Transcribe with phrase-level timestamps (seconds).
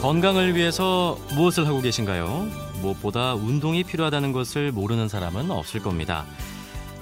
[0.00, 2.46] 건강을 위해서 무엇을 하고 계신가요?
[2.82, 6.24] 무엇보다 운동이 필요하다는 것을 모르는 사람은 없을 겁니다.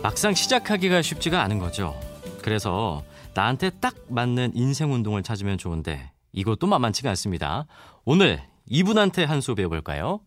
[0.02, 1.98] 막상 시작하기가 쉽지가 않은 거죠.
[2.42, 3.02] 그래서
[3.34, 7.66] 나한테 딱 맞는 인생 운동을 찾으면 좋은데 이것도 만만치가 않습니다.
[8.04, 10.20] 오늘 이분한테 한 수 배워볼까요?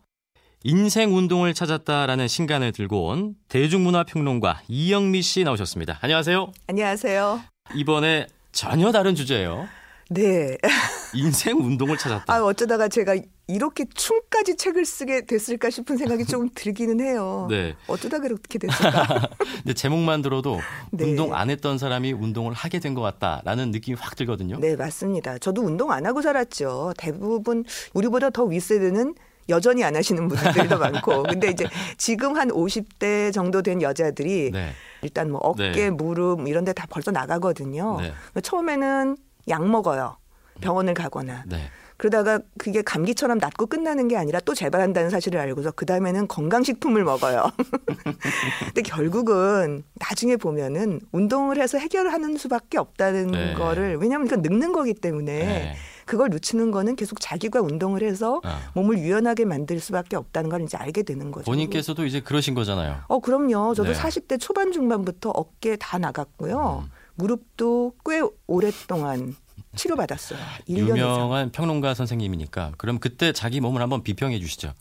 [0.63, 5.97] 인생 운동을 찾았다라는 신간을 들고 온 대중문화평론가 이영미 씨 나오셨습니다.
[6.01, 6.51] 안녕하세요.
[6.67, 7.41] 안녕하세요.
[7.75, 9.67] 이번에 전혀 다른 주제예요.
[10.09, 10.57] 네.
[11.13, 12.33] 인생 운동을 찾았다.
[12.33, 13.15] 아, 어쩌다가 제가
[13.47, 17.47] 이렇게 춤까지 책을 쓰게 됐을까 싶은 생각이 좀 들기는 해요.
[17.49, 17.75] 네.
[17.87, 19.29] 어쩌다 그렇게 됐을까?
[19.63, 20.59] 근데 제목만 들어도
[20.91, 21.05] 네.
[21.05, 24.57] 운동 안 했던 사람이 운동을 하게 된 것 같다라는 느낌이 확 들거든요.
[24.59, 25.37] 네, 맞습니다.
[25.37, 26.93] 저도 운동 안 하고 살았죠.
[26.97, 29.13] 대부분 우리보다 더 윗세대는
[29.49, 31.23] 여전히 안 하시는 분들도 많고.
[31.23, 31.65] 근데 이제
[31.97, 34.71] 지금 한 50대 정도 된 여자들이 네.
[35.03, 35.89] 일단 뭐 어깨, 네.
[35.91, 37.97] 무릎 이런 데 다 벌써 나가거든요.
[38.01, 38.41] 네.
[38.41, 39.17] 처음에는
[39.47, 40.17] 약 먹어요.
[40.61, 41.43] 병원을 가거나.
[41.47, 41.69] 네.
[41.99, 47.51] 그러다가 그게 감기처럼 낫고 끝나는 게 아니라 또 재발한다는 사실을 알고서 그 다음에는 건강식품을 먹어요.
[48.67, 53.53] 근데 결국은 나중에 보면은 운동을 해서 해결하는 수밖에 없다는 네.
[53.53, 55.75] 거를 왜냐하면 이건 늙는 거기 때문에 네.
[56.09, 58.71] 그걸 놓치는 거는 계속 자기가 운동을 해서 아.
[58.73, 61.45] 몸을 유연하게 만들 수밖에 없다는 걸 이제 알게 되는 거죠.
[61.45, 63.01] 본인께서도 이제 그러신 거잖아요.
[63.07, 63.75] 어 그럼요.
[63.75, 63.99] 저도 네.
[63.99, 66.85] 40대 초반 중반부터 어깨 다 나갔고요.
[66.85, 66.91] 음.
[67.13, 69.35] 무릎도 꽤 오랫동안
[69.75, 70.39] 치료받았어요.
[70.67, 70.97] 1년 이상.
[70.97, 74.73] 유명한 평론가 선생님이니까 그럼 그때 자기 몸을 한번 비평해 주시죠.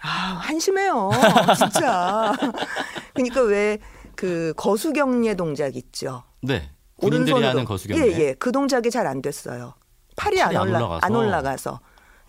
[0.00, 1.10] 아, 한심해요.
[1.58, 2.32] 진짜.
[3.12, 3.78] 그러니까 왜
[4.16, 6.24] 그 거수경례 동작 있죠.
[6.42, 6.70] 네.
[6.96, 7.48] 군인들이 오른손으로.
[7.48, 8.12] 하는 거수경례.
[8.12, 8.34] 예, 예.
[8.34, 9.72] 그 동작이 잘 안 됐어요.
[10.20, 11.00] 팔이, 안, 안 올라, 올라가서.
[11.06, 11.80] 안 올라가서.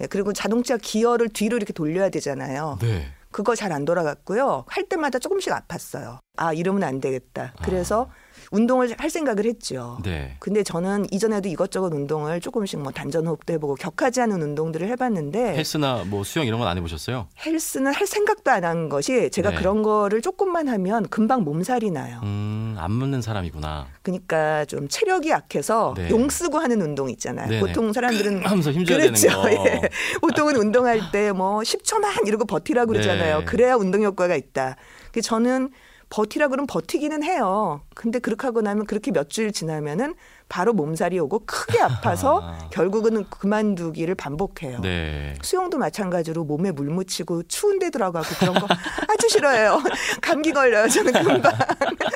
[0.01, 2.77] 예, 그리고 자동차 기어를 뒤로 이렇게 돌려야 되잖아요.
[2.81, 3.11] 네.
[3.31, 4.65] 그거 잘 안 돌아갔고요.
[4.67, 6.19] 할 때마다 조금씩 아팠어요.
[6.37, 7.53] 아, 이러면 안 되겠다.
[7.63, 8.09] 그래서
[8.51, 9.97] 운동을 할 생각을 했죠.
[10.03, 10.35] 네.
[10.39, 16.03] 근데 저는 이전에도 이것저것 운동을 조금씩 뭐 단전 호흡도 해보고 격하지 않은 운동들을 해봤는데 헬스나
[16.05, 17.27] 뭐 수영 이런 건 안 해보셨어요?
[17.45, 19.55] 헬스는 할 생각도 안 한 것이 제가 네.
[19.55, 22.19] 그런 거를 조금만 하면 금방 몸살이 나요.
[22.23, 23.87] 음, 안 맞는 사람이구나.
[24.03, 26.09] 그러니까 좀 체력이 약해서 네.
[26.11, 27.47] 용 쓰고 하는 운동 있잖아요.
[27.49, 27.59] 네네.
[27.61, 29.27] 보통 사람들은 하면서 힘줘야 그렇죠.
[29.29, 29.49] 되는 거.
[29.69, 29.81] 예.
[30.21, 33.39] 보통은 운동할 때 뭐 10초만 이러고 버티라고 그러잖아요.
[33.39, 33.45] 네.
[33.45, 34.75] 그래야 운동 효과가 있다.
[35.13, 35.69] 그 저는
[36.11, 37.81] 버티라 그러면 버티기는 해요.
[37.95, 40.13] 근데 그렇게 하고 나면 그렇게 몇 주일 지나면은
[40.49, 42.69] 바로 몸살이 오고 크게 아파서 아.
[42.69, 44.81] 결국은 그만두기를 반복해요.
[44.81, 45.35] 네.
[45.41, 48.67] 수영도 마찬가지로 몸에 물 묻히고 추운 데 들어가고 그런 거
[49.07, 49.81] 아주 싫어해요.
[50.21, 50.89] 감기 걸려요.
[50.89, 51.53] 저는 금방.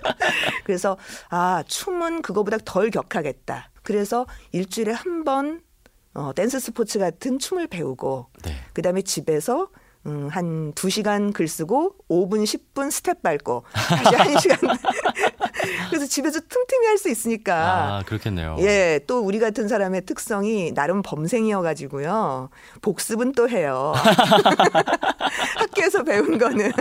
[0.65, 0.97] 그래서
[1.29, 3.71] 아, 춤은 그거보다 덜 격하겠다.
[3.81, 5.61] 그래서 일주일에 한번
[6.13, 8.55] 어, 댄스 스포츠 같은 춤을 배우고 네.
[8.73, 9.69] 그다음에 집에서
[10.05, 14.77] 음, 한 2시간 글 쓰고 5분, 10분 스텝 밟고 다시 1시간.
[15.89, 18.55] 그래서 집에서 틈틈이 할 수 있으니까 아, 그렇겠네요.
[18.59, 22.49] 예, 또 우리 같은 사람의 특성이 나름 범생이어 가지고요.
[22.81, 23.93] 복습은 또 해요.
[25.57, 26.71] 학교에서 배운 거는.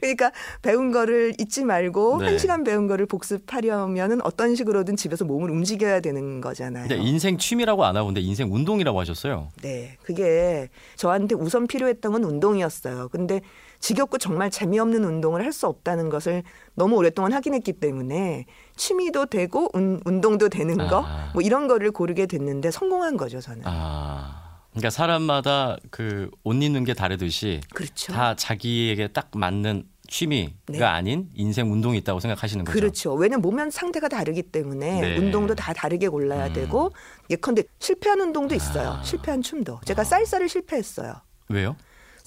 [0.00, 0.30] 그러니까
[0.62, 2.26] 배운 거를 잊지 말고 네.
[2.26, 6.86] 한 시간 배운 거를 복습하려면은 어떤 식으로든 집에서 몸을 움직여야 되는 거잖아요.
[6.88, 9.48] 근데 인생 취미라고 안 하고 근데 인생 운동이라고 하셨어요.
[9.62, 13.08] 네, 그게 저한테 우선 필요했던 건 운동이었어요.
[13.08, 13.40] 근데
[13.80, 18.46] 지겹고 정말 재미없는 운동을 할 수 없다는 것을 너무 오랫동안 확인했기 때문에
[18.76, 21.30] 취미도 되고 운, 운동도 되는 거, 아.
[21.34, 23.62] 뭐 이런 거를 고르게 됐는데 성공한 거죠, 저는.
[23.64, 24.60] 아.
[24.70, 28.12] 그러니까 사람마다 그 옷 입는 게 다르듯이 그렇죠.
[28.12, 30.82] 다 자기에게 딱 맞는 취미가 네.
[30.84, 32.72] 아닌 인생 운동이 있다고 생각하시는 거죠.
[32.78, 33.14] 그렇죠.
[33.14, 35.18] 왜냐면 몸은 상태가 다르기 때문에 네.
[35.18, 36.52] 운동도 다 다르게 골라야 음.
[36.52, 36.92] 되고
[37.28, 38.90] 예컨대 실패한 운동도 있어요.
[39.00, 39.02] 아.
[39.02, 39.80] 실패한 춤도.
[39.84, 40.04] 제가 어.
[40.04, 41.14] 쌀쌀을 실패했어요.
[41.48, 41.74] 왜요?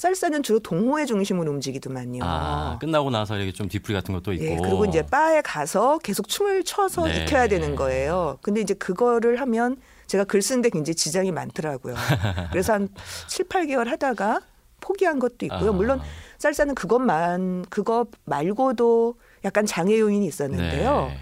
[0.03, 2.19] 쌀쌀은 주로 동호회 중심으로 움직이더만요.
[2.23, 4.43] 아, 끝나고 나서 이렇게 좀 뒤풀이 같은 것도 있고.
[4.43, 7.23] 예, 그리고 이제 바에 가서 계속 춤을 춰서 네.
[7.23, 8.37] 익혀야 되는 거예요.
[8.41, 9.77] 근데 이제 그거를 하면
[10.07, 11.95] 제가 글 쓰는데 굉장히 지장이 많더라고요.
[12.51, 12.89] 그래서 한
[13.29, 14.41] 7, 8개월 하다가
[14.81, 15.69] 포기한 것도 있고요.
[15.69, 15.73] 아.
[15.73, 16.01] 물론
[16.37, 19.15] 쌀쌀은 그것만 그거 말고도
[19.45, 21.05] 약간 장애 요인이 있었는데요.
[21.07, 21.17] 네.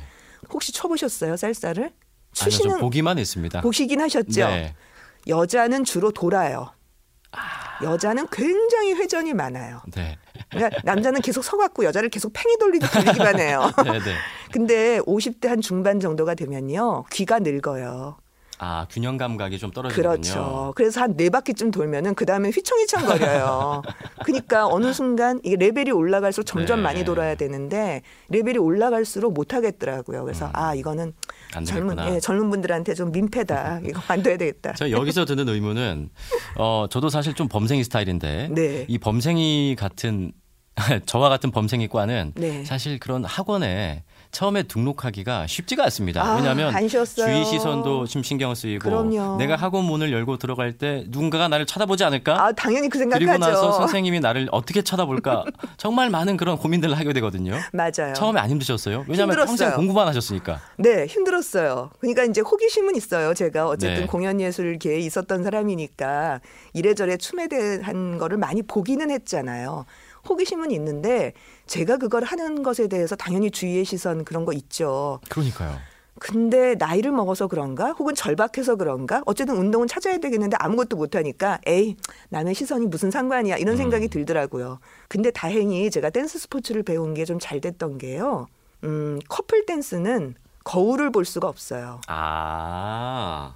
[0.50, 1.84] 혹시 쳐보셨어요, 쌀쌀을?
[1.84, 1.96] 아니요,
[2.34, 3.62] 저 추시는 보기만 했습니다.
[3.62, 4.48] 보시긴 하셨죠.
[4.48, 4.74] 네.
[5.28, 6.72] 여자는 주로 돌아요.
[7.84, 9.82] 여자는 굉장히 회전이 많아요.
[9.96, 10.18] 네.
[10.50, 13.72] 그러니까 남자는 계속 서갖고 여자를 계속 팽이 돌리듯 돌리기만 해요.
[13.84, 14.16] 네, 네.
[14.52, 17.06] 근데 50대 한 중반 정도가 되면요.
[17.12, 18.18] 귀가 늙어요.
[18.64, 20.10] 아, 균형 감각이 좀 떨어지군요.
[20.12, 20.74] 그렇죠.
[20.76, 23.82] 그래서 한 네 바퀴쯤 돌면은 그 다음에 휘청휘청 거려요.
[24.24, 26.84] 그러니까 어느 순간 이게 레벨이 올라갈수록 점점 네.
[26.84, 30.24] 많이 돌아야 되는데 레벨이 올라갈수록 못 하겠더라고요.
[30.24, 30.52] 그래서 음.
[30.54, 31.14] 아 이거는
[31.56, 31.98] 안 젊은.
[32.14, 33.82] 예, 젊은 분들한테 좀 민폐다.
[33.86, 34.74] 이거 만들어야 되겠다.
[34.74, 36.10] 저 여기서 드는 의문은
[36.58, 38.86] 어 저도 사실 좀 범생이 스타일인데 네.
[38.88, 40.32] 이 범생이 같은
[41.08, 42.64] 저와 같은 범생이과는 네.
[42.66, 46.24] 사실 그런 학원에 처음에 등록하기가 쉽지가 않습니다.
[46.24, 46.74] 아, 왜냐하면.
[46.88, 49.38] 주위 시선도 좀 신경 쓰이고 그럼요.
[49.38, 52.46] 내가 학원 문을 열고 들어갈 때 누군가가 나를 쳐다보지 않을까?
[52.46, 53.40] 아, 당연히 그 그리고 생각하죠.
[53.40, 55.46] 나서 선생님이 나를 어떻게 쳐다볼까?
[55.78, 57.58] 정말 많은 그런 고민들을 하게 되거든요.
[57.74, 58.14] 맞아요.
[58.16, 59.06] 처음에 안 힘드셨어요?
[59.08, 59.46] 왜냐하면 힘들었어요.
[59.46, 60.62] 평생 공부만 하셨으니까.
[60.78, 61.92] 네, 힘들었어요.
[62.00, 63.34] 그러니까 이제 호기심은 있어요.
[63.34, 64.06] 제가 어쨌든 네.
[64.08, 66.40] 공연예술계에 있었던 사람이니까
[66.74, 69.86] 이래저래 춤에 대한 거를 많이 보기는 했잖아요.
[70.30, 71.34] 호기심은 있는데
[71.72, 75.22] 제가 그걸 하는 것에 대해서 당연히 주위의 시선 그런 거 있죠.
[75.30, 75.78] 그러니까요.
[76.20, 77.94] 근데 나이를 먹어서 그런가?
[77.94, 79.24] 혹은 절박해서 그런가?
[79.26, 81.96] 어쨌든 운동은 찾아야 되겠는데 아무것도 못하니까 에이
[82.30, 84.80] 남의 시선이 무슨 상관이야 이런 생각이 들더라고요.
[85.08, 88.48] 근데 다행히 제가 댄스 스포츠를 배운 게 좀 잘 됐던 게요.
[88.84, 90.36] 음, 커플 댄스는
[90.66, 92.02] 거울을 볼 수가 없어요.
[92.08, 93.56] 아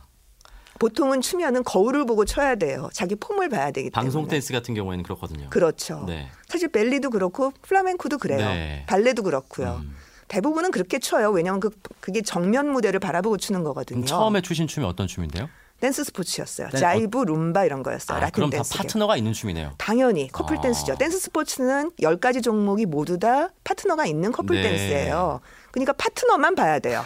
[0.79, 2.89] 보통은 춤은 거울을 보고 쳐야 돼요.
[2.93, 3.91] 자기 폼을 봐야 되기 때문에.
[3.91, 5.49] 방송 댄스 같은 경우에는 그렇거든요.
[5.49, 6.03] 그렇죠.
[6.07, 6.29] 네.
[6.47, 8.39] 사실 벨리도 그렇고 플라멩코도 그래요.
[8.39, 8.83] 네.
[8.87, 9.81] 발레도 그렇고요.
[9.83, 9.95] 음.
[10.27, 11.29] 대부분은 그렇게 춰요.
[11.31, 11.69] 왜냐하면 그,
[11.99, 14.05] 그게 정면 무대를 바라보고 추는 거거든요.
[14.05, 15.47] 처음에 추신 춤이 어떤 춤인데요?
[15.79, 16.69] 댄스 스포츠였어요.
[16.69, 18.17] 댄- 자이브, 룸바 이런 거였어요.
[18.17, 18.75] 아, 라틴 그럼 다 댄스.
[18.77, 19.73] 파트너가 있는 춤이네요.
[19.77, 20.61] 당연히 커플 아.
[20.61, 20.95] 댄스죠.
[20.97, 24.63] 댄스 스포츠는 10가지 종목이 모두 다 파트너가 있는 커플 네.
[24.69, 25.41] 댄스예요.
[25.75, 27.03] 그러니까 파트너만 봐야 돼요.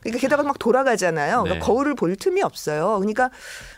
[0.00, 1.44] 그러니까 게다가 막 돌아가잖아요.
[1.44, 1.58] 그러니까 네.
[1.60, 2.98] 거울을 볼 틈이 없어요.
[2.98, 3.30] 그러니까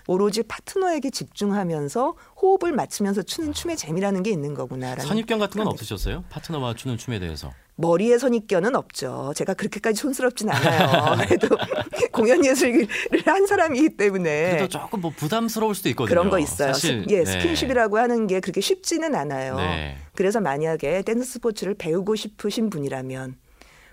[0.08, 6.24] 오로지 파트너에게 집중하면서 호흡을 맞추면서 추는 춤의 재미라는 게 있는 거구나라는 선입견 같은 건 없으셨어요?
[6.30, 7.52] 파트너와 추는 춤에 대해서.
[7.76, 9.32] 머리에 선입견은 없죠.
[9.36, 11.16] 제가 그렇게까지 촌스럽진 않아요.
[11.24, 11.56] 그래도
[12.10, 12.88] 공연 예술을
[13.24, 16.08] 한 사람이기 때문에 그래도 조금 뭐 부담스러울 수도 있거든요.
[16.08, 16.72] 그런 거 있어요.
[16.72, 17.24] 사실, 스, 예, 네.
[17.24, 19.54] 스킨십이라고 하는 게 그렇게 쉽지는 않아요.
[19.58, 19.96] 네.
[20.16, 23.36] 그래서 만약에 댄스 스포츠를 배우고 싶으신 분이라면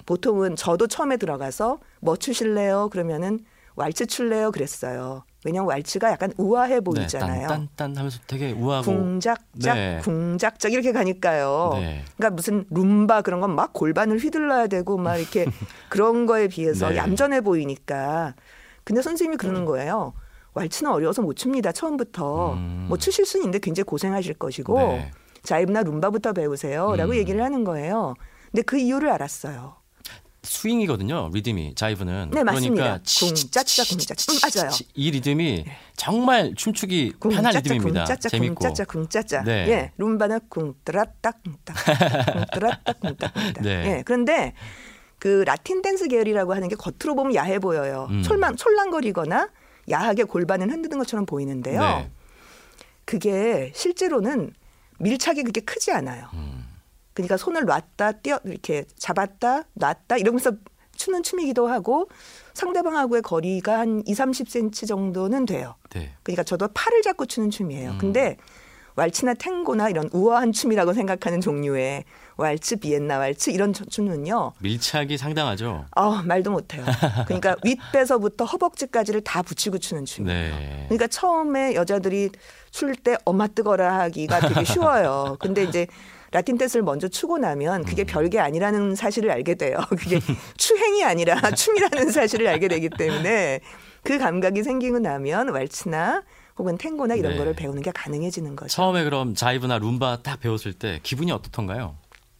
[0.05, 2.89] 보통은 저도 처음에 들어가서 뭐 추실래요?
[2.89, 3.39] 그러면은
[3.75, 4.51] 왈츠 출래요?
[4.51, 5.23] 그랬어요.
[5.43, 7.41] 왜냐면 왈츠가 약간 우아해 보이잖아요.
[7.41, 8.85] 네, 딴딴 하면서 되게 우아하고.
[8.91, 9.99] 궁작작, 네.
[10.01, 11.71] 궁작작 이렇게 가니까요.
[11.73, 12.03] 네.
[12.17, 15.45] 그러니까 무슨 룸바 그런 건 막 골반을 휘둘러야 되고 막 이렇게
[15.89, 16.97] 그런 거에 비해서 네.
[16.97, 18.33] 얌전해 보이니까.
[18.83, 20.13] 근데 선생님이 그러는 거예요.
[20.53, 21.71] 왈츠는 어려워서 못 춥니다.
[21.71, 22.53] 처음부터.
[22.53, 22.85] 음.
[22.87, 25.11] 뭐 추실 수는 있는데 굉장히 고생하실 것이고 네.
[25.43, 27.17] 자이브나 룸바부터 배우세요라고 음.
[27.17, 28.15] 얘기를 하는 거예요.
[28.51, 29.75] 근데 그 이유를 알았어요.
[30.45, 31.29] 스윙이거든요.
[31.33, 32.31] 리듬이 자이브는.
[32.33, 32.75] 네, 맞습니다.
[32.83, 34.31] 그러니까 궁짜짜 궁짜짜.
[34.31, 34.71] 음, 맞아요.
[34.93, 35.65] 이 리듬이
[35.95, 38.03] 정말 춤추기 편한 궁짜짜 리듬입니다.
[38.05, 38.55] 궁짜짜 재밌고.
[38.55, 39.43] 궁짜짜 궁짜짜.
[39.43, 39.51] 네.
[39.69, 41.73] 예, 룸바는 궁따라딱 궁따
[42.33, 43.31] 궁따라딱 궁따.
[43.61, 43.69] 네.
[43.97, 44.53] 예, 그런데
[45.19, 48.07] 그 라틴 댄스 계열이라고 하는 게 겉으로 보면 야해 보여요.
[48.11, 48.21] 음.
[48.21, 49.49] 촐랑 촐랑거리거나
[49.89, 51.79] 야하게 골반을 흔드는 것처럼 보이는데요.
[51.79, 52.11] 네.
[53.05, 54.53] 그게 실제로는
[54.99, 56.27] 밀착이 그렇게 크지 않아요.
[56.33, 56.64] 음.
[57.15, 60.51] 그러니까 손을 놨다 띄어 이렇게 잡았다 놨다 이러면서
[60.95, 62.07] 추는 춤이기도 하고
[62.53, 65.75] 상대방하고의 거리가 한 2, 30cm 정도는 돼요.
[65.89, 66.13] 네.
[66.23, 67.91] 그러니까 저도 팔을 잡고 추는 춤이에요.
[67.91, 67.97] 음.
[67.97, 68.37] 근데
[68.97, 72.05] 왈츠나 탱고나 이런 우아한 춤이라고 생각하는 종류의
[72.37, 74.53] 왈츠, 비엔나 왈츠 이런 저- 춤은요.
[74.59, 75.85] 밀착이 상당하죠.
[75.91, 76.85] 아 말도 못해요.
[77.27, 80.55] 그러니까 윗배서부터 허벅지까지를 다 붙이고 추는 춤이에요.
[80.55, 80.85] 네.
[80.87, 82.29] 그러니까 처음에 여자들이
[82.71, 85.35] 출 때 엄마 뜨거라 하기가 되게 쉬워요.
[85.41, 85.87] 근데 이제
[86.35, 88.07] 라틴 댄스를 먼저 추고 나면 그게 음.
[88.07, 89.77] 별게 아니라는 사실을 알게 돼요.
[89.97, 90.19] 그게
[90.57, 93.61] 추행이 아니라 춤이라는 사실을 알게 되기 때문에
[94.03, 96.23] 그 감각이 생기고 나면 왈츠나
[96.57, 97.37] 혹은 탱고나 이런 네.
[97.37, 98.67] 거를 배우는 게 가능해지는 거죠.
[98.67, 101.95] 처음에 그럼 자이브나 룸바 딱 배웠을 때 기분이 어떻던가요?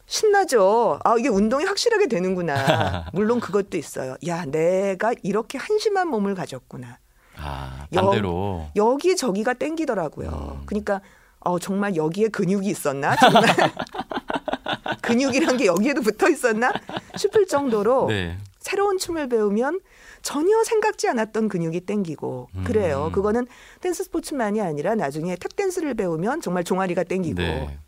[0.08, 1.00] 신나죠.
[1.06, 3.06] 아, 이게 운동이 확실하게 되는구나.
[3.14, 4.18] 물론 그것도 있어요.
[4.28, 7.00] 야, 내가 이렇게 한심한 몸을 가졌구나.
[7.38, 8.68] 아, 여- 반대로.
[8.76, 10.58] 여기 저기가 땡기더라고요.
[10.60, 10.64] 음.
[10.66, 11.00] 그러니까
[11.46, 13.16] 어 정말 여기에 근육이 있었나?
[13.16, 13.44] 정말
[15.02, 16.74] 근육이란 게 여기에도 붙어 있었나?
[17.16, 18.38] 싶을 정도로 네.
[18.60, 19.80] 새로운 춤을 배우면
[20.24, 22.64] 전혀 생각지 않았던 근육이 땡기고 음.
[22.66, 23.12] 그래요.
[23.14, 23.46] 그거는
[23.80, 27.80] 댄스 스포츠만이 아니라 나중에 탭 댄스를 배우면 정말 종아리가 땡기고 네.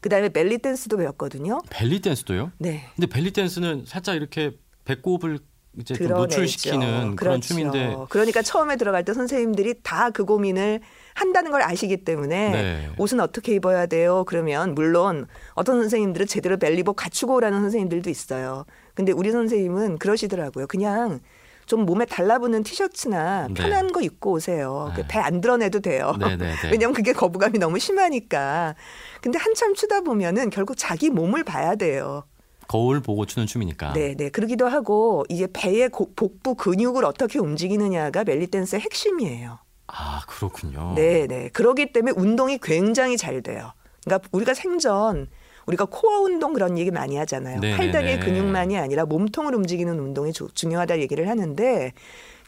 [0.00, 1.60] 그다음에 벨리 댄스도 배웠거든요.
[1.70, 2.50] 벨리 댄스도요?
[2.58, 2.88] 네.
[2.96, 5.38] 근데 벨리 댄스는 살짝 이렇게 배꼽을
[5.78, 6.36] 이제 좀 드러내죠.
[6.38, 7.48] 노출시키는 그런 그렇죠.
[7.48, 10.80] 춤인데 그러니까 처음에 들어갈 때 선생님들이 다 그 고민을
[11.14, 12.90] 한다는 걸 아시기 때문에 네.
[12.98, 14.24] 옷은 어떻게 입어야 돼요?
[14.26, 18.64] 그러면 물론 어떤 선생님들은 제대로 벨리복 갖추고 오라는 선생님들도 있어요.
[18.94, 20.66] 근데 우리 선생님은 그러시더라고요.
[20.66, 21.20] 그냥
[21.66, 23.54] 좀 몸에 달라붙는 티셔츠나 네.
[23.54, 24.92] 편한 거 입고 오세요.
[24.96, 25.04] 네.
[25.08, 26.14] 배안 드러내도 돼요.
[26.18, 26.54] 네, 네, 네.
[26.70, 28.74] 왜냐면 그게 거부감이 너무 심하니까.
[29.20, 32.22] 근데 한참 추다 보면은 결국 자기 몸을 봐야 돼요.
[32.68, 33.92] 거울 보고 추는 춤이니까.
[33.92, 34.28] 네, 네.
[34.28, 39.58] 그러기도 하고 이제 배의 고- 복부 근육을 어떻게 움직이느냐가 벨리 댄스의 핵심이에요.
[39.88, 40.94] 아 그렇군요.
[40.96, 41.48] 네, 네.
[41.52, 43.72] 그러기 때문에 운동이 굉장히 잘 돼요.
[44.04, 45.28] 그러니까 우리가 생전
[45.66, 47.60] 우리가 코어 운동 그런 얘기 많이 하잖아요.
[47.60, 48.24] 네, 팔다리의 네, 네.
[48.24, 51.92] 근육만이 아니라 몸통을 움직이는 운동이 조- 중요하다 얘기를 하는데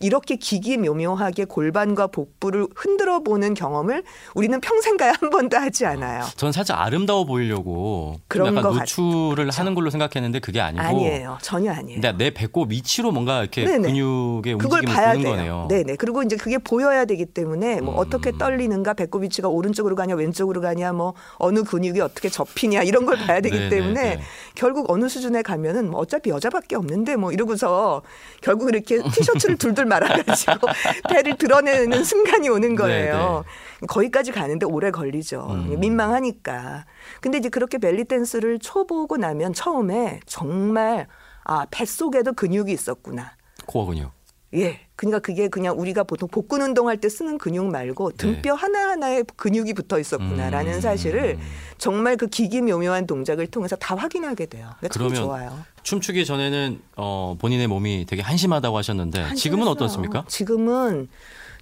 [0.00, 4.02] 이렇게 기기묘묘하게 골반과 복부를 흔들어 보는 경험을
[4.34, 6.24] 우리는 평생 가야 한 번도 하지 않아요.
[6.36, 11.38] 전 살짝 아름다워 보이려고 그런 약간 것 노출을 같- 하는 걸로 생각했는데 그게 아니고 아니에요.
[11.42, 12.00] 전혀 아니에요.
[12.16, 13.88] 내 배꼽 위치로 뭔가 이렇게 네네.
[13.88, 15.32] 근육의 움직임을 봐야 보는 돼요.
[15.36, 15.66] 거네요.
[15.68, 15.96] 네네.
[15.96, 17.98] 그리고 이제 그게 보여야 되기 때문에 뭐 음.
[17.98, 23.16] 어떻게 떨리는가, 배꼽 위치가 오른쪽으로 가냐, 왼쪽으로 가냐, 뭐 어느 근육이 어떻게 접히냐 이런 걸
[23.18, 23.68] 봐야 되기.
[23.68, 24.20] 때문에
[24.54, 28.02] 결국 어느 수준에 가면은 뭐 어차피 여자밖에 없는데 뭐 이러고서
[28.40, 30.68] 결국 이렇게 티셔츠를 둘둘 말아가지고
[31.10, 33.44] 배를 드러내는 순간이 오는 거예요.
[33.88, 35.46] 거기까지 가는데 오래 걸리죠.
[35.50, 35.80] 음.
[35.80, 36.84] 민망하니까.
[37.20, 41.06] 근데 이제 그렇게 벨리 댄스를 초보고 나면 처음에 정말
[41.44, 43.32] 아 뱃속에도 근육이 있었구나.
[43.66, 44.17] 코어 근육.
[44.54, 44.80] 예.
[44.96, 49.98] 그러니까 그게 그냥 우리가 보통 복근 운동할 때 쓰는 근육 말고 등뼈 하나하나에 근육이 붙어
[49.98, 50.80] 있었구나라는 음.
[50.80, 51.38] 사실을
[51.76, 54.70] 정말 그 기기묘묘한 동작을 통해서 다 확인하게 돼요.
[54.80, 55.58] 그러니까 좋아요.
[55.84, 59.70] 춤추기 전에는 어, 본인의 몸이 되게 한심하다고 하셨는데 지금은 한심했어요.
[59.70, 60.24] 어떻습니까?
[60.26, 61.08] 지금은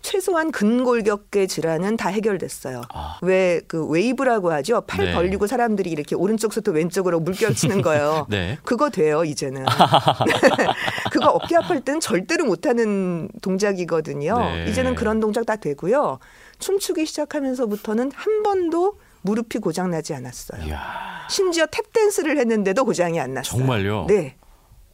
[0.07, 2.83] 최소한 근골격계 질환은 다 해결됐어요.
[2.95, 3.19] 아.
[3.23, 4.83] 왜 그 웨이브라고 하죠.
[4.83, 5.13] 팔 네.
[5.13, 8.25] 벌리고 사람들이 이렇게 오른쪽부터 왼쪽으로 물결 치는 거예요.
[8.31, 8.57] 네.
[8.63, 9.67] 그거 돼요, 이제는.
[11.11, 14.39] 그거 어깨 아플 때는 절대로 못하는 동작이거든요.
[14.39, 14.67] 네.
[14.71, 16.21] 이제는 그런 동작 다 되고요.
[16.61, 20.67] 춤추기 시작하면서부터는 한 번도 무릎이 고장 나지 않았어요.
[20.69, 23.59] 이야, 심지어 탭 댄스를 했는데도 고장이 안 났어요.
[23.59, 24.07] 정말요?
[24.07, 24.37] 네,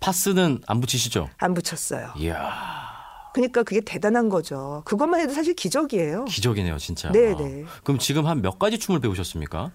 [0.01, 1.29] 파스는 안 붙이시죠?
[1.37, 2.15] 안 붙였어요.
[2.17, 2.92] 이야,
[3.35, 4.83] 그러니까 그게 대단한 거죠.
[4.85, 6.25] 그것만 해도 사실 기적이에요.
[6.27, 7.11] 기적이네요, 진짜.
[7.13, 7.65] 네, 네.
[7.85, 9.71] 그럼 지금 한 몇 가지 춤을 배우셨습니까?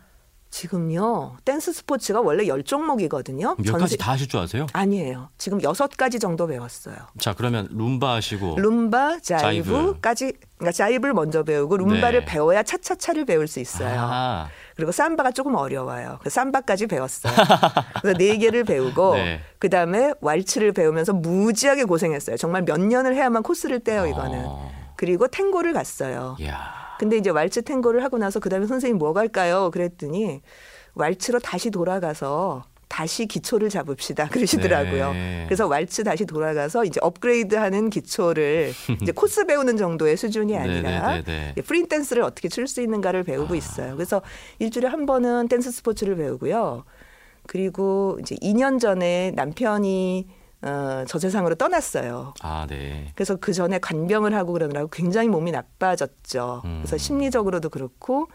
[0.50, 3.56] 지금요, 댄스 스포츠가 원래 열 종목이거든요.
[3.60, 4.66] 몇 가지 다 하실 줄 아세요?
[4.72, 5.30] 아니에요.
[5.38, 6.96] 지금 여섯 가지 정도 배웠어요.
[7.20, 9.70] 자, 그러면 룸바 하시고 룸바, 자이브.
[9.72, 12.26] 자이브까지, 그러니까 자이브를 먼저 배우고 룸바를 네.
[12.26, 14.00] 배워야 차차차를 배울 수 있어요.
[14.00, 16.17] 아, 그리고 삼바가 조금 어려워요.
[16.19, 17.34] 그래서 삼바까지 배웠어요.
[18.01, 19.41] 그래서 네 개를 배우고 네.
[19.57, 22.38] 그 다음에 왈츠를 배우면서 무지하게 고생했어요.
[22.38, 24.43] 정말 몇 년을 해야만 코스를 떼요 이거는.
[24.46, 26.38] 어, 그리고 탱고를 갔어요.
[26.39, 26.96] 이야.
[27.00, 29.72] 근데 이제 왈츠 탱고를 하고 나서 그 다음에 선생님 뭐 갈까요?
[29.72, 30.41] 그랬더니
[30.93, 35.13] 왈츠로 다시 돌아가서 다시 기초를 잡읍시다 그러시더라고요.
[35.13, 35.44] 네.
[35.48, 41.51] 그래서 왈츠 다시 돌아가서 이제 업그레이드하는 기초를 이제 코스 배우는 정도의 수준이 아니라 네네네네.
[41.53, 43.96] 이제 프린 댄스를 어떻게 출 수 있는가를 배우고 있어요.
[43.96, 44.22] 그래서
[44.60, 46.84] 일주일에 한 번은 댄스 스포츠를 배우고요.
[47.46, 50.27] 그리고 이제 2년 전에 남편이
[50.63, 52.34] 어, 저 세상으로 떠났어요.
[52.41, 53.12] 아, 네.
[53.15, 56.63] 그래서 그 전에 간병을 하고 그러느라고 굉장히 몸이 나빠졌죠.
[56.65, 56.79] 음.
[56.82, 58.27] 그래서 심리적으로도 그렇고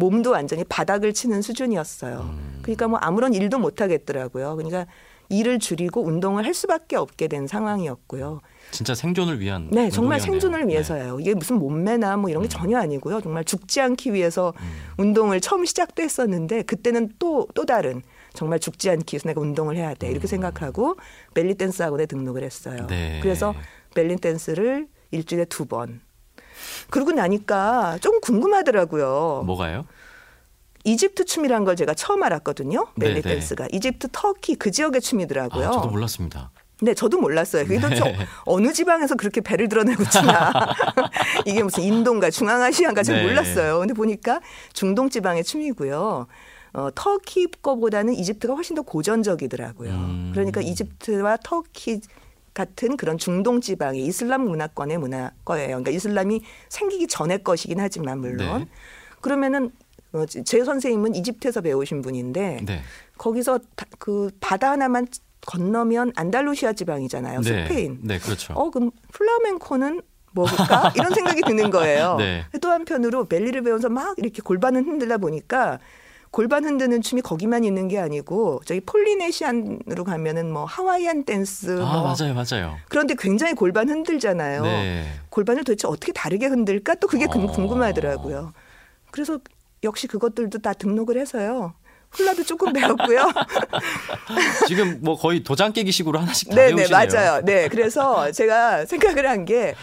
[0.00, 2.20] 몸도 완전히 바닥을 치는 수준이었어요.
[2.20, 2.58] 음.
[2.62, 4.56] 그러니까 뭐 아무런 일도 못 하겠더라고요.
[4.56, 4.86] 그러니까
[5.28, 8.40] 일을 줄이고 운동을 할 수밖에 없게 된 상황이었고요.
[8.72, 10.40] 진짜 생존을 위한 네, 정말 운동이었네요.
[10.40, 10.72] 생존을 네.
[10.72, 11.20] 위해서예요.
[11.20, 13.20] 이게 무슨 몸매나 뭐 이런 게 전혀 아니고요.
[13.20, 15.04] 정말 죽지 않기 위해서 음.
[15.04, 18.02] 운동을 처음 시작도 했었는데 그때는 또또 다른
[18.32, 20.96] 정말 죽지 않기 위해서 내가 운동을 해야 돼 이렇게 생각하고
[21.34, 22.78] 벨리 댄스 학원에 등록을 했어요.
[22.80, 22.86] 음.
[22.88, 23.20] 네.
[23.22, 23.54] 그래서
[23.94, 26.00] 벨리 댄스를 일주일에 두 번.
[26.90, 29.44] 그러고 나니까 좀 궁금하더라고요.
[29.46, 29.84] 뭐가요?
[30.84, 32.88] 이집트 춤이란 걸 제가 처음 알았거든요.
[32.98, 33.34] 벨리 네, 네.
[33.34, 35.68] 댄스가 이집트, 터키 그 지역의 춤이더라고요.
[35.68, 36.50] 아, 저도 몰랐습니다.
[36.82, 37.64] 네, 저도 몰랐어요.
[37.64, 38.26] 그게 도대체 네.
[38.46, 40.50] 어느 지방에서 그렇게 배를 드러내고 추나.
[41.44, 43.22] 이게 무슨 인도인가 중앙아시아인가 잘 네.
[43.24, 43.78] 몰랐어요.
[43.80, 44.40] 근데 보니까
[44.72, 46.26] 중동 지방의 춤이고요.
[46.72, 49.90] 어, 터키 거보다는 이집트가 훨씬 더 고전적이더라고요.
[49.90, 50.30] 음.
[50.32, 52.00] 그러니까 이집트와 터키
[52.54, 55.68] 같은 그런 중동 지방의 이슬람 문화권의 문화 거예요.
[55.68, 58.60] 그러니까 이슬람이 생기기 전의 것이긴 하지만 물론.
[58.60, 58.68] 네.
[59.20, 59.70] 그러면은
[60.12, 62.80] 어, 제 선생님은 이집트에서 배우신 분인데 네.
[63.16, 65.06] 거기서 다- 그 바다 하나만
[65.46, 67.40] 건너면 안달루시아 지방이잖아요.
[67.42, 67.66] 네.
[67.68, 67.98] 스페인.
[68.02, 68.52] 네, 그렇죠.
[68.54, 70.02] 어 그럼 플라멩코는
[70.32, 72.16] 뭐일까 이런 생각이 드는 거예요.
[72.16, 72.44] 네.
[72.60, 75.78] 또 한편으로 벨리를 배우면서 막 이렇게 골반을 흔들다 보니까
[76.30, 82.14] 골반 흔드는 춤이 거기만 있는 게 아니고 저기 폴리네시안으로 가면은 뭐 하와이안 댄스 아, 뭐
[82.16, 82.76] 맞아요, 맞아요.
[82.88, 84.62] 그런데 굉장히 골반 흔들잖아요.
[84.62, 85.06] 네.
[85.30, 87.52] 골반을 도대체 어떻게 다르게 흔들까 또 그게 궁- 어.
[87.52, 88.52] 궁금하더라고요.
[89.10, 89.38] 그래서
[89.82, 91.74] 역시 그것들도 다 등록을 해서요.
[92.12, 93.32] 훌라도 조금 배웠고요.
[94.68, 97.06] 지금 뭐 거의 도장 깨기식으로 하나씩 다 네, 네, 배우시네요.
[97.12, 97.40] 맞아요.
[97.44, 97.68] 네.
[97.68, 99.74] 그래서 제가 생각을 한 게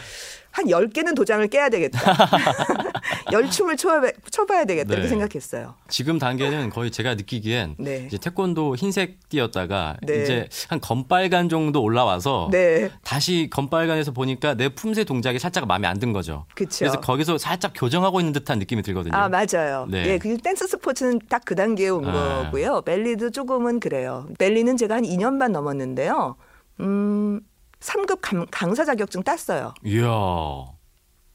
[0.58, 2.00] 한 10개는 도장을 깨야 되겠다.
[3.32, 4.90] 열춤을 춰봐, 춰봐야 되겠다.
[4.94, 5.10] 이렇게 네.
[5.10, 5.76] 생각했어요.
[5.88, 8.06] 지금 단계는 거의 제가 느끼기엔 네.
[8.08, 10.24] 이제 태권도 흰색 띠였다가 네.
[10.24, 12.90] 이제 한 검빨간 정도 올라와서 네.
[13.04, 16.46] 다시 검빨간에서 보니까 내 품새 동작이 살짝 마음에 안 든 거죠.
[16.56, 16.78] 그쵸.
[16.86, 19.16] 그래서 거기서 살짝 교정하고 있는 듯한 느낌이 들거든요.
[19.16, 19.88] 아, 맞아요.
[19.90, 20.06] 네.
[20.10, 22.44] 예, 그 댄스 스포츠는 딱 그 단계에 온 아.
[22.46, 22.82] 거고요.
[22.82, 24.28] 벨리도 조금은 그래요.
[24.38, 26.36] 벨리는 제가 한 2년 반 넘었는데요.
[26.82, 27.40] 음,
[27.80, 29.74] 3급 강, 강사 자격증 땄어요.
[29.86, 30.08] 이야.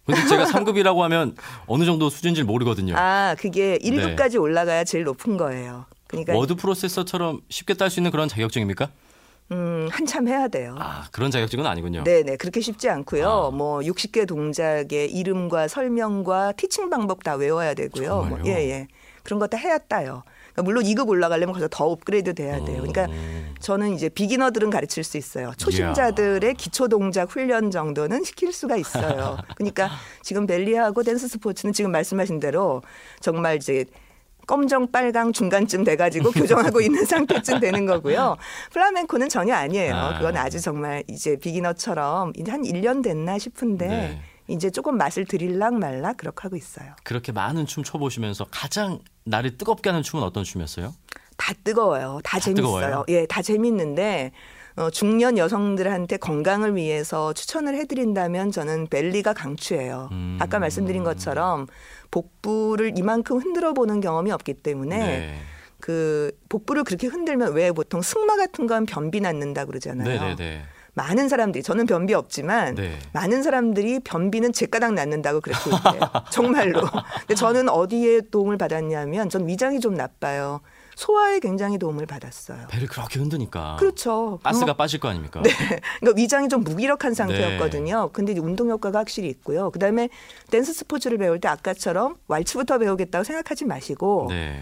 [0.04, 2.94] 근데 제가 3급이라고 하면 어느 정도 수준인지 모르거든요.
[2.96, 5.86] 아, 그게 1급까지 올라가야 제일 높은 거예요.
[6.08, 8.88] 그러니까 워드 프로세서처럼 쉽게 딸 수 있는 그런 자격증입니까?
[9.52, 10.74] 음, 한참 해야 돼요.
[10.78, 12.02] 아, 그런 자격증은 아니군요.
[12.04, 12.36] 네 네.
[12.36, 13.28] 그렇게 쉽지 않고요.
[13.28, 13.50] 아.
[13.50, 18.14] 뭐 60개 동작의 이름과 설명과 teaching 방법 다 외워야 되고요.
[18.14, 18.44] 뭐, 정말요?
[18.46, 18.88] 예, 예.
[19.22, 20.24] 그런 거다 해야 따요.
[20.52, 22.82] 그러니까 물론 2급 올라가려면 거기서 더 업그레이드 돼야 돼요.
[22.82, 23.54] 그러니까 음.
[23.60, 25.52] 저는 이제 비기너들은 가르칠 수 있어요.
[25.56, 29.38] 초심자들의 기초 동작 훈련 정도는 시킬 수가 있어요.
[29.56, 29.90] 그러니까
[30.22, 32.82] 지금 벨리하고 댄스 스포츠는 지금 말씀하신 대로
[33.20, 33.84] 정말 이제
[34.46, 38.36] 검정 빨강 중간쯤 돼가지고 교정하고 있는 상태쯤 되는 거고요.
[38.72, 39.94] 플라멩코는 전혀 아니에요.
[39.94, 40.18] 아.
[40.18, 44.22] 그건 아주 정말 이제 비기너처럼 이제 한 1년 됐나 싶은데 네.
[44.48, 46.94] 이제 조금 맛을 들일락 말락 그렇게 하고 있어요.
[47.04, 50.94] 그렇게 많은 춤 춰보시면서 가장 나를 뜨겁게 하는 춤은 어떤 춤이었어요?
[51.36, 52.20] 다 뜨거워요.
[52.24, 52.66] 다, 다 재밌어요.
[52.66, 53.04] 뜨거워요?
[53.08, 54.32] 예, 다 재밌는데
[54.76, 60.08] 어, 중년 여성들한테 건강을 위해서 추천을 해드린다면 저는 벨리가 강추예요.
[60.12, 60.38] 음.
[60.40, 61.66] 아까 말씀드린 것처럼
[62.10, 65.38] 복부를 이만큼 흔들어 보는 경험이 없기 때문에 네.
[65.80, 70.08] 그 복부를 그렇게 흔들면 왜 보통 승마 같은 건 변비 낳는다 그러잖아요.
[70.08, 70.62] 네네네.
[70.94, 72.98] 많은 사람들이 저는 변비 없지만 네.
[73.12, 76.00] 많은 사람들이 변비는 제까닥 낫는다고 그렇게 얘기해요.
[76.30, 76.82] 정말로.
[77.20, 80.60] 근데 저는 어디에 도움을 받았냐면 전 위장이 좀 나빠요.
[80.94, 82.66] 소화에 굉장히 도움을 받았어요.
[82.68, 84.38] 배를 그렇게 흔드니까 그렇죠.
[84.42, 85.40] 가스가 빠질 거 아닙니까?
[85.42, 85.50] 네.
[86.00, 88.10] 그러니까 위장이 좀 무기력한 상태였거든요.
[88.12, 89.70] 근데 이제 운동 효과가 확실히 있고요.
[89.70, 90.10] 그다음에
[90.50, 94.60] 댄스 스포츠를 배울 때 아까처럼 왈츠부터 배우겠다고 생각하지 마시고 네.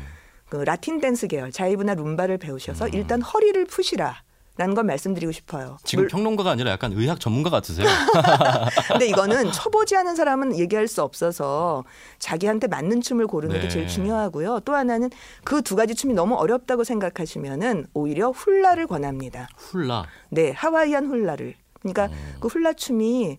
[0.48, 2.90] 그 라틴 댄스 계열 자이브나 룸바를 배우셔서 음.
[2.94, 4.22] 일단 허리를 푸시라.
[4.60, 5.78] 라는 걸 말씀드리고 싶어요.
[5.84, 7.86] 지금 물- 평론가가 아니라 약간 의학 전문가 같으세요.
[8.92, 11.84] 근데 이거는 쳐보지 않은 사람은 얘기할 수 없어서
[12.18, 13.62] 자기한테 맞는 춤을 고르는 네.
[13.62, 14.60] 게 제일 중요하고요.
[14.66, 15.08] 또 하나는
[15.44, 19.48] 그 두 가지 춤이 너무 어렵다고 생각하시면은 오히려 훌라를 권합니다.
[19.56, 20.04] 훌라.
[20.28, 21.54] 네, 하와이안 훌라를.
[21.80, 22.36] 그러니까 음.
[22.40, 23.38] 그 훌라 춤이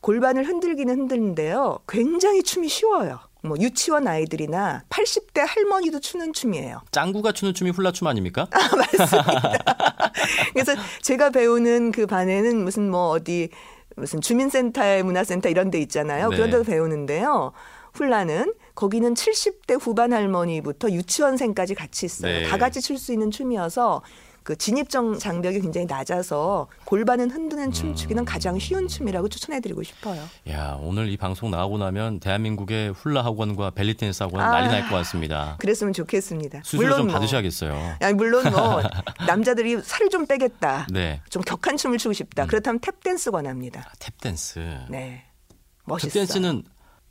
[0.00, 1.78] 골반을 흔들기는 흔드는데요.
[1.86, 3.20] 굉장히 춤이 쉬워요.
[3.42, 6.80] 뭐 유치원 아이들이나 80대 할머니도 추는 춤이에요.
[6.90, 8.48] 짱구가 추는 춤이 훌라 춤 아닙니까?
[10.52, 13.48] 그래서 제가 배우는 그 반에는 무슨 뭐 어디
[13.96, 16.28] 무슨 주민센터에 문화센터 이런 데 있잖아요.
[16.30, 16.36] 네.
[16.36, 17.52] 그런 데서 배우는데요.
[17.94, 22.40] 훌라는 거기는 70대 후반 할머니부터 유치원생까지 같이 있어요.
[22.40, 22.48] 네.
[22.48, 24.02] 다 같이 출 수 있는 춤이어서
[24.48, 30.22] 그 진입정 장벽이 굉장히 낮아서 골반은 흔드는 춤추기는 가장 쉬운 춤이라고 추천해드리고 싶어요.
[30.48, 34.50] 야 오늘 이 방송 나가고 나면 대한민국의 훌라 학원과 벨리 댄스 학원 아.
[34.52, 35.56] 난리 날 것 같습니다.
[35.58, 36.62] 그랬으면 좋겠습니다.
[36.64, 37.96] 수수료 좀 뭐, 받으셔야겠어요.
[38.00, 38.80] 아니, 물론 뭐
[39.28, 40.86] 남자들이 살을 좀 빼겠다.
[40.90, 41.20] 네.
[41.28, 42.46] 좀 격한 춤을 추고 싶다.
[42.46, 43.80] 그렇다면 탭 댄스 권합니다.
[43.86, 44.60] 아, 탭 댄스.
[44.88, 45.24] 네.
[45.50, 46.24] 탭 멋있어요.
[46.24, 46.62] 댄스는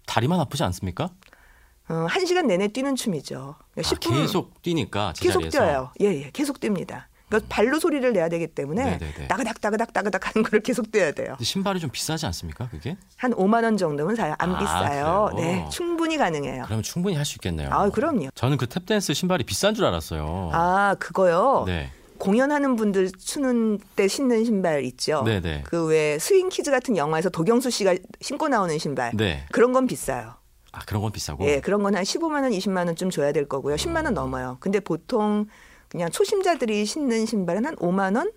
[0.07, 1.11] 다리만 아프지 않습니까?
[1.89, 3.55] 어, 한 시간 내내 뛰는 춤이죠.
[3.77, 5.47] 아, 10분 계속 뛰니까 계속.
[5.49, 5.91] 뛰어요.
[6.01, 7.06] 예, 예, 계속 뜁니다.
[7.29, 9.27] 그러니까 발로 소리를 내야 되기 때문에 네네네.
[9.27, 11.35] 따그닥 따그닥 따그닥 하는 걸 계속 뛰어야 돼요.
[11.41, 12.69] 신발이 좀 비싸지 않습니까?
[12.69, 12.95] 그게?
[13.17, 14.33] 한 5만 원 정도면 사요.
[14.39, 15.29] 안 아, 비싸요.
[15.33, 15.45] 그래요?
[15.45, 16.63] 네, 충분히 가능해요.
[16.65, 17.69] 그러면 충분히 할 수 있겠네요.
[17.71, 18.29] 아, 그럼요.
[18.35, 20.51] 저는 그 탭 댄스 신발이 비싼 줄 알았어요.
[20.53, 21.63] 아, 그거요.
[21.67, 21.91] 네.
[22.19, 25.23] 공연하는 분들 추는 때 신는 신발 있죠.
[25.23, 25.63] 네네.
[25.65, 29.11] 그왜 스윙 키즈 같은 영화에서 도경수 씨가 신고 나오는 신발.
[29.15, 29.45] 네.
[29.51, 30.33] 그런 건 비싸요.
[30.71, 31.45] 아 그런 건 비싸고.
[31.45, 33.75] 예, 그런 건 한 15만 원, 20만 원쯤 줘야 될 거고요.
[33.75, 34.57] 10만 원 넘어요.
[34.59, 35.45] 근데 보통
[35.89, 38.31] 그냥 초심자들이 신는 신발은 한 5만 원?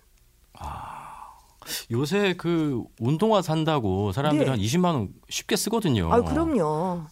[1.91, 4.51] 요새 그 운동화 산다고 사람들이 네.
[4.51, 6.11] 한 20만 원 쉽게 쓰거든요.
[6.11, 6.55] 아, 그럼요.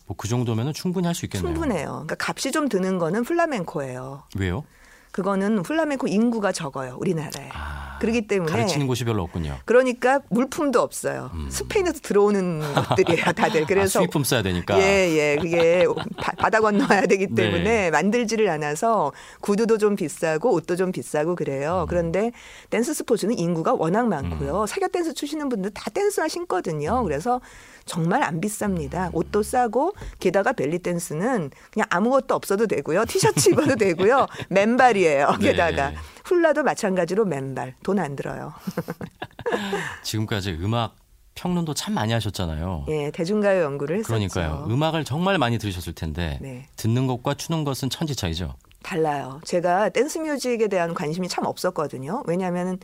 [0.06, 1.54] 뭐 그 정도면은 충분히 할 수 있겠네요.
[1.54, 1.88] 충분해요.
[2.08, 4.24] 그러니까 값이 좀 드는 거는 플라멩코예요.
[4.38, 4.64] 왜요?
[5.12, 7.50] 그거는 플라멩코 인구가 적어요, 우리나라에.
[7.54, 9.58] 아, 그렇기 때문에 가르치는 곳이 별로 없군요.
[9.66, 11.32] 그러니까 물품도 없어요.
[11.50, 13.64] 스페인에서 들어오는 것들이에요, 다들.
[13.64, 14.80] 아, 그래서 수입품 써야 되니까.
[14.80, 15.38] 예, 예.
[15.42, 15.86] 그게
[16.18, 17.36] 바, 바다 건너야 되기 네.
[17.36, 21.36] 때문에 만들지를 않아서 구두도 좀 비싸고 옷도 좀 비싸고 음.
[21.36, 21.86] 그래요.
[21.90, 22.32] 그런데
[22.70, 24.66] 댄스 스포츠는 인구가 워낙 많고요.
[24.68, 27.04] 사교 댄스 추시는 분들 다 댄스화 신거든요.
[27.04, 27.42] 그래서
[27.86, 29.10] 정말 안 비쌉니다.
[29.14, 33.06] 옷도 싸고 게다가 벨리 댄스는 그냥 아무것도 없어도 되고요.
[33.06, 34.28] 티셔츠 입어도 되고요.
[34.50, 35.36] 맨발이 에요.
[35.40, 35.52] 네.
[35.52, 35.94] 게다가
[36.26, 37.76] 훌라도 마찬가지로 맨발.
[37.84, 38.54] 돈 안 들어요.
[40.04, 40.96] 지금까지 음악
[41.36, 42.86] 평론도 참 많이 하셨잖아요.
[42.90, 44.08] 예, 대중가요 연구를 했었죠.
[44.14, 44.66] 그러니까요.
[44.70, 46.68] 음악을 정말 많이 들으셨을 텐데 네.
[46.76, 48.56] 듣는 것과 추는 것은 천지 차이죠.
[48.84, 49.40] 달라요.
[49.46, 52.24] 제가 댄스 뮤직에 대한 관심이 참 없었거든요.
[52.28, 52.80] 왜냐하면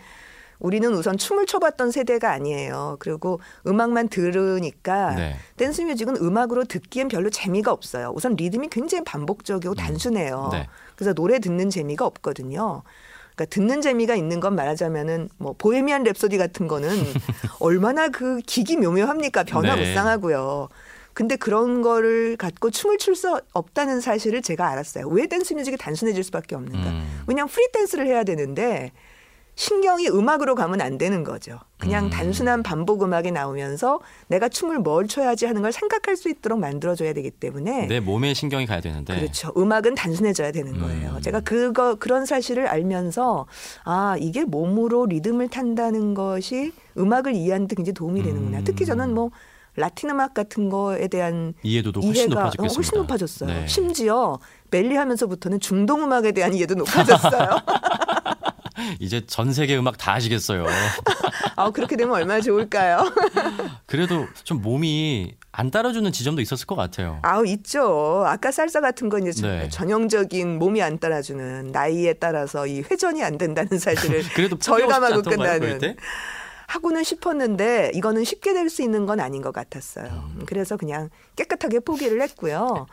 [0.60, 2.96] 우리는 우선 춤을 춰봤던 세대가 아니에요.
[3.00, 5.36] 그리고 음악만 들으니까 네.
[5.58, 8.14] 댄스 뮤직은 음악으로 듣기엔 별로 재미가 없어요.
[8.16, 10.50] 우선 리듬이 굉장히 반복적이고 단순해요.
[10.54, 10.68] 네.
[10.96, 12.84] 그래서 노래 듣는 재미가 없거든요.
[13.36, 16.90] 그러니까 듣는 재미가 있는 건 말하자면은 뭐 보헤미안 랩소디 같은 거는
[17.60, 19.52] 얼마나 그 기기 묘묘합니까 네.
[19.52, 20.70] 변화무쌍하고요.
[21.14, 25.08] 근데 그런 거를 갖고 춤을 출 수 없다는 사실을 제가 알았어요.
[25.08, 26.90] 왜 댄스 뮤직이 단순해질 수밖에 없는가?
[26.90, 27.24] 음.
[27.26, 28.92] 그냥 프리 댄스를 해야 되는데
[29.56, 31.60] 신경이 음악으로 가면 안 되는 거죠.
[31.78, 32.10] 그냥 음.
[32.10, 37.32] 단순한 반복 음악이 나오면서 내가 춤을 뭘 춰야지 하는 걸 생각할 수 있도록 만들어줘야 되기
[37.32, 39.16] 때문에 내 몸에 신경이 가야 되는데.
[39.16, 39.54] 그렇죠.
[39.56, 41.16] 음악은 단순해져야 되는 거예요.
[41.16, 41.22] 음.
[41.22, 43.46] 제가 그거 그런 사실을 알면서
[43.86, 48.60] 아 이게 몸으로 리듬을 탄다는 것이 음악을 이해하는 데 굉장히 도움이 되는구나.
[48.60, 48.64] 음.
[48.66, 49.32] 특히 저는 뭐
[49.78, 52.76] 라틴 음악 같은 거에 대한 이해도도 훨씬 이해가 높아졌겠습니다.
[52.76, 53.50] 훨씬 높아졌어요.
[53.50, 53.68] 네.
[53.68, 54.40] 심지어
[54.72, 57.50] 멜리 하면서부터는 중동 음악에 대한 이해도 높아졌어요.
[59.00, 60.66] 이제 전 세계 음악 다 아시겠어요.
[61.56, 63.12] 아 그렇게 되면 얼마나 좋을까요?
[63.86, 67.20] 그래도 좀 몸이 안 따라주는 지점도 있었을 것 같아요.
[67.22, 68.24] 아우 있죠.
[68.26, 69.70] 아까 살사 같은 건 이제 네.
[69.70, 75.96] 전형적인 몸이 안 따라주는 나이에 따라서 이 회전이 안 된다는 사실을 그래도 절감하고 끝나는.
[76.68, 80.08] 하고는 싶었는데 이거는 쉽게 될 수 있는 건 아닌 것 같았어요.
[80.08, 80.44] 음.
[80.48, 82.88] 그래서 그냥 깨끗하게 포기를 했고요.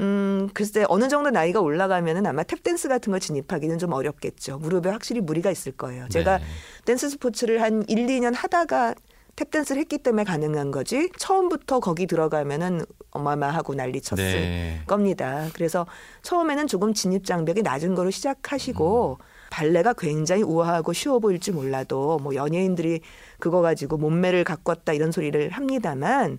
[0.00, 4.58] 음, 글쎄 어느 정도 나이가 올라가면은 아마 탭 댄스 같은 거 진입하기는 좀 어렵겠죠.
[4.58, 6.08] 무릎에 확실히 무리가 있을 거예요.
[6.08, 6.44] 제가 네.
[6.84, 8.96] 댄스 스포츠를 한 1, 2년 하다가
[9.36, 11.08] 탭댄스를 했기 때문에 가능한 거지.
[11.18, 14.82] 처음부터 거기 들어가면은 어마마하고 난리 쳤을 네.
[14.86, 15.48] 겁니다.
[15.54, 15.86] 그래서
[16.22, 19.24] 처음에는 조금 진입 장벽이 낮은 거로 시작하시고 음.
[19.56, 23.00] 발레가 굉장히 우아하고 쉬워 보일지 몰라도 뭐 연예인들이
[23.38, 26.38] 그거 가지고 몸매를 가꿨다 이런 소리를 합니다만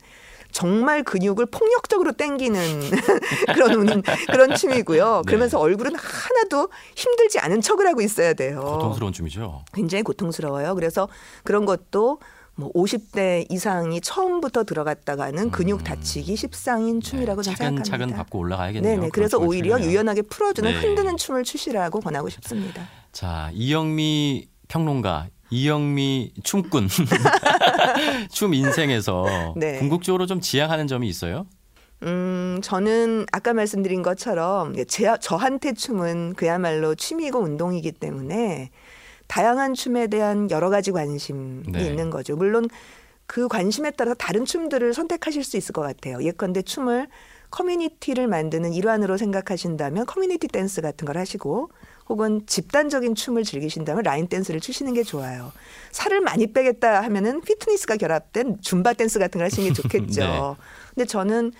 [0.51, 2.59] 정말 근육을 폭력적으로 땡기는
[3.53, 5.15] 그런 운- 그런 춤이고요.
[5.17, 5.21] 네.
[5.27, 8.59] 그러면서 얼굴은 하나도 힘들지 않은 척을 하고 있어야 돼요.
[8.61, 9.63] 고통스러운 춤이죠.
[9.73, 10.73] 굉장히 고통스러워요.
[10.75, 11.07] 그래서
[11.43, 12.19] 그런 것도
[12.55, 17.83] 뭐 50대 이상이 처음부터 들어갔다가는 근육 다치기 십상인 춤이라고 네, 저는 생각합니다.
[17.83, 18.95] 차근차근 밟고 올라가야겠네요.
[18.97, 19.09] 네네.
[19.11, 19.79] 그래서 오히려.
[19.81, 20.79] 유연하게 풀어주는 네.
[20.79, 22.87] 흔드는 춤을 추시라고 권하고 싶습니다.
[23.13, 26.87] 자, 이영미 평론가, 이영미 춤꾼.
[28.31, 29.77] 춤 인생에서 네.
[29.77, 31.45] 궁극적으로 좀 지향하는 점이 있어요?
[32.01, 38.71] 음, 저는 아까 말씀드린 것처럼 제, 저한테 춤은 그야말로 취미고 운동이기 때문에
[39.27, 41.85] 다양한 춤에 대한 여러 가지 관심이 네.
[41.85, 42.35] 있는 거죠.
[42.35, 42.67] 물론
[43.27, 46.21] 그 관심에 따라서 다른 춤들을 선택하실 수 있을 것 같아요.
[46.23, 47.07] 예컨대 춤을
[47.51, 51.69] 커뮤니티를 만드는 일환으로 생각하신다면 커뮤니티 댄스 같은 걸 하시고
[52.09, 55.51] 혹은 집단적인 춤을 즐기신다면 라인 댄스를 추시는 게 좋아요.
[55.91, 60.21] 살을 많이 빼겠다 하면은 피트니스가 결합된 줌바 댄스 같은 걸 하시는 게 좋겠죠.
[60.21, 60.63] 네.
[60.95, 61.51] 근데 저는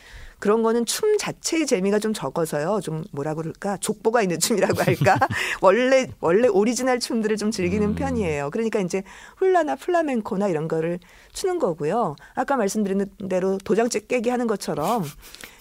[0.44, 2.82] 그런 거는 춤 자체의 재미가 좀 적어서요.
[2.84, 3.78] 좀 뭐라 그럴까?
[3.78, 5.18] 족보가 있는 춤이라고 할까?
[5.62, 7.96] 원래 원래 오리지널 춤들을 좀 즐기는 음.
[7.96, 8.50] 편이에요.
[8.50, 9.04] 그러니까 이제
[9.38, 11.00] 훌라나 플라멩코나 이런 거를
[11.32, 12.18] 추는 거고요.
[12.36, 15.06] 아까 말씀드린 대로 도장째 깨기 하는 것처럼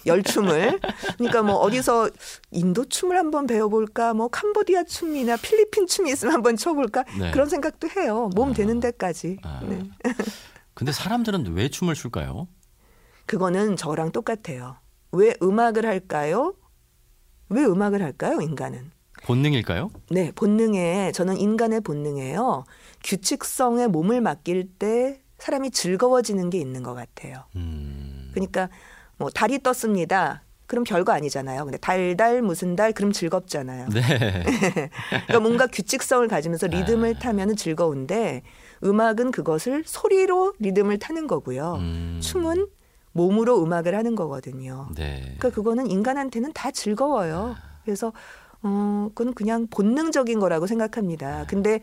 [0.05, 0.81] 열춤을
[1.15, 2.09] 그러니까 뭐 어디서
[2.51, 4.13] 인도 춤을 한번 배워볼까?
[4.13, 7.05] 뭐 캄보디아 춤이나 필리핀 춤이 있으면 한번 춰볼까?
[7.17, 7.31] 네.
[7.31, 8.29] 그런 생각도 해요.
[8.35, 9.37] 몸 되는 데까지.
[9.43, 9.61] 아.
[9.63, 9.81] 네.
[10.73, 12.49] 근데 사람들은 왜 춤을 출까요?
[13.25, 14.77] 그거는 저랑 똑같아요.
[15.11, 16.55] 왜 음악을 할까요?
[17.49, 18.91] 왜 음악을 할까요, 인간은?
[19.25, 19.89] 본능일까요?
[20.09, 22.65] 네, 본능에 저는 인간의 본능에요.
[23.03, 27.45] 규칙성에 몸을 맡길 때 사람이 즐거워지는 게 있는 것 같아요.
[27.55, 28.69] 음, 그러니까
[29.17, 30.43] 뭐 달이 떴습니다.
[30.65, 31.65] 그럼 별거 아니잖아요.
[31.65, 33.89] 근데 달달 무슨 달 그럼 즐겁잖아요.
[33.89, 34.01] 네.
[35.09, 38.41] 그러니까 뭔가 규칙성을 가지면서 리듬을 타면은 즐거운데
[38.83, 41.75] 음악은 그것을 소리로 리듬을 타는 거고요.
[41.75, 42.67] 음, 춤은
[43.13, 44.89] 몸으로 음악을 하는 거거든요.
[44.95, 45.21] 네.
[45.37, 47.55] 그러니까 그거는 인간한테는 다 즐거워요.
[47.85, 48.11] 그래서
[48.61, 51.45] 어 그건 그냥 본능적인 거라고 생각합니다.
[51.47, 51.79] 근데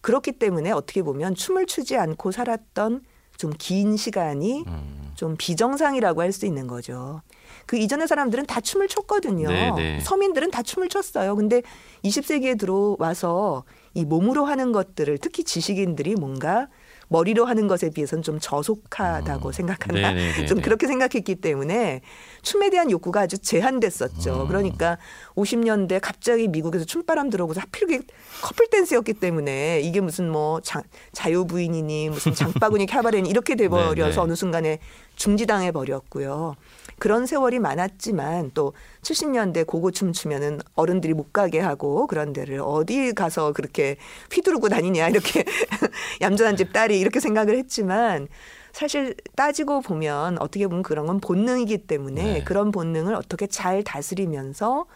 [0.00, 3.02] 그렇기 때문에 어떻게 보면 춤을 추지 않고 살았던
[3.36, 7.20] 좀 긴 시간이 음, 좀 비정상이라고 할 수 있는 거죠.
[7.66, 9.48] 그 이전의 사람들은 다 춤을 췄거든요.
[9.48, 10.00] 네, 네.
[10.00, 11.34] 서민들은 다 춤을 췄어요.
[11.34, 11.62] 근데
[12.04, 16.68] 20세기에 들어와서 이 몸으로 하는 것들을 특히 지식인들이 뭔가
[17.08, 19.52] 머리로 하는 것에 비해서는 좀 저속하다고 음.
[19.52, 20.64] 생각하나 네, 네, 네, 좀 네.
[20.64, 22.00] 그렇게 생각했기 때문에
[22.42, 24.42] 춤에 대한 욕구가 아주 제한됐었죠.
[24.42, 24.48] 음.
[24.48, 24.98] 그러니까
[25.36, 28.00] 50년대 갑자기 미국에서 춤바람 들어오고서 하필 그게
[28.42, 34.20] 커플 댄스였기 때문에 이게 무슨 뭐 자, 자유부인이니 무슨 장바구니 카바레니 이렇게 돼버려서 네, 네.
[34.20, 34.78] 어느 순간에
[35.16, 36.56] 중지당해 버렸고요.
[36.98, 38.72] 그런 세월이 많았지만 또
[39.02, 43.96] 70년대 고고 춤 추면은 어른들이 못 가게 하고 그런 데를 어디 가서 그렇게
[44.32, 45.44] 휘두르고 다니냐 이렇게
[46.20, 48.28] 얌전한 집 딸이 이렇게 생각을 했지만
[48.72, 52.44] 사실 따지고 보면 어떻게 보면 그런 건 본능이기 때문에 네.
[52.44, 54.86] 그런 본능을 어떻게 잘 다스리면서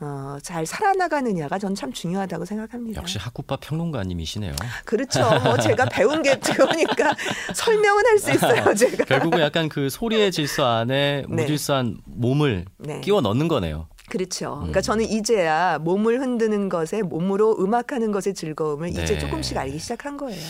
[0.00, 3.00] 어, 잘 살아나가느냐가 전 참 중요하다고 생각합니다.
[3.00, 4.54] 역시 학구파 평론가님이시네요.
[4.84, 5.20] 그렇죠.
[5.42, 7.14] 뭐 제가 배운 게 그거니까
[7.54, 8.74] 설명은 할 수 있어요.
[8.74, 9.04] 제가.
[9.04, 11.42] 결국은 약간 그 소리의 질서 안에 네.
[11.42, 13.00] 무질서한 몸을 네.
[13.00, 13.88] 끼워 넣는 거네요.
[14.08, 14.52] 그렇죠.
[14.54, 14.58] 음.
[14.58, 19.02] 그러니까 저는 이제야 몸을 흔드는 것에 몸으로 음악하는 것의 즐거움을 네.
[19.02, 20.40] 이제 조금씩 알기 시작한 거예요.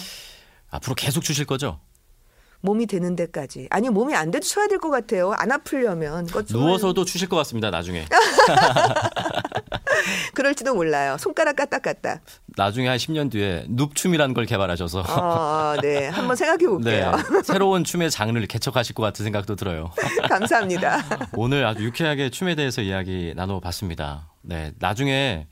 [0.71, 1.79] 앞으로 계속 주실 거죠?
[2.65, 3.69] 몸이 되는 데까지.
[3.71, 5.33] 아니 몸이 안 돼도 쳐야 될 것 같아요.
[5.37, 5.51] 안
[6.27, 6.45] 좋아요.
[6.51, 7.71] 누워서도 추실 것 같습니다.
[7.71, 8.07] 나중에.
[10.35, 11.17] 그럴지도 몰라요.
[11.19, 12.23] 손가락 까딱까딱.
[12.57, 16.09] 나중에 한 10년 뒤에 눕춤이라는 걸 개발하셔서 어, 네.
[16.09, 17.13] 한번 생각해 볼게요.
[17.13, 19.91] 네, 새로운 춤의 장르를 개척하실 것 같은 생각도 들어요.
[20.29, 21.05] 감사합니다.
[21.35, 24.31] 오늘 아주 유쾌하게 춤에 대해서 이야기 나눠봤습니다.
[24.43, 25.47] 네, 나중에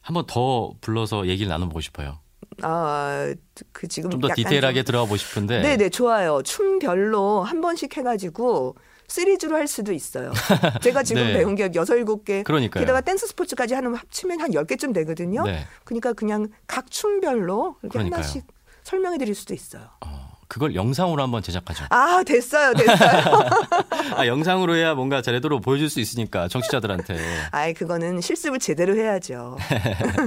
[0.00, 2.18] 한번 더 불러서 얘기를 나눠보고 싶어요.
[2.62, 3.32] 아,
[3.72, 6.42] 그 지금 좀 더 디테일하게 좀- 들어가 보고 싶은데 네, 네, 좋아요.
[6.42, 10.32] 춤별로 한 번씩 해 가지고 시리즈로 할 수도 있어요.
[10.82, 11.32] 제가 지금 네.
[11.34, 12.42] 배운 게 여섯 일곱 개.
[12.42, 15.44] 게다가 댄스 스포츠까지 하면 합치면 한 10개쯤 되거든요.
[15.44, 15.64] 네.
[15.84, 18.20] 그러니까 그냥 각 춤별로 이렇게 그러니까요.
[18.20, 18.44] 하나씩
[18.82, 19.82] 설명해 드릴 수도 있어요.
[20.04, 21.84] 어, 그걸 영상으로 한번 제작하죠.
[21.90, 22.72] 아, 됐어요.
[22.74, 23.48] 됐어요.
[24.16, 27.18] 아, 영상으로 해야 뭔가 제대로 보여줄 수 있으니까 청취자들한테
[27.50, 29.58] 아이, 그거는 실습을 제대로 해야죠.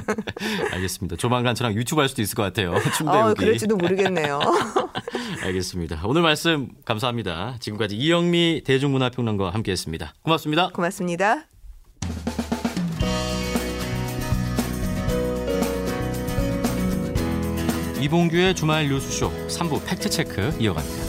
[0.74, 1.16] 알겠습니다.
[1.18, 2.76] 조만간 저랑 유튜브 할 수도 있을 것 같아요.
[2.96, 3.40] 춤 어, 배우기.
[3.40, 4.40] 그럴지도 모르겠네요.
[5.44, 6.02] 알겠습니다.
[6.06, 7.56] 오늘 말씀 감사합니다.
[7.60, 10.14] 지금까지 이영미 대중문화평론가와 함께했습니다.
[10.22, 10.70] 고맙습니다.
[10.70, 11.48] 고맙습니다.
[18.02, 21.01] 이봉규의 주말 뉴스쇼 3부 팩트체크 이어갑니다.